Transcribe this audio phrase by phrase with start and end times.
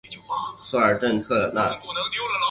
[0.09, 0.19] 镇治
[0.63, 1.79] 索尔多特纳。